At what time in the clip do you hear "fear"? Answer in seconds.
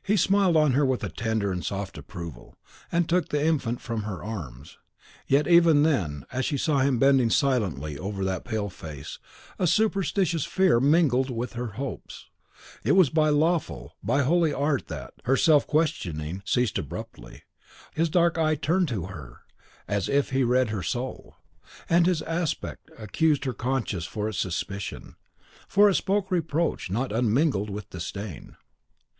10.44-10.78